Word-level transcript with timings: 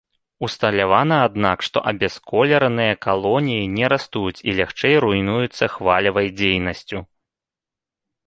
Усталявана, 0.45 1.17
аднак, 1.25 1.57
што 1.67 1.77
абясколераныя 1.91 2.93
калоніі 3.07 3.67
не 3.75 3.87
растуць 3.93 4.41
і 4.49 4.55
лягчэй 4.59 4.95
руйнуюцца 5.05 5.63
хвалевай 5.77 6.27
дзейнасцю. 6.39 6.99